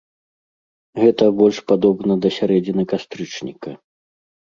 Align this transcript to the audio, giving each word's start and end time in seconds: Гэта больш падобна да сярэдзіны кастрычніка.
Гэта 1.01 1.23
больш 1.41 1.57
падобна 1.71 2.13
да 2.23 2.29
сярэдзіны 2.37 2.87
кастрычніка. 2.95 3.75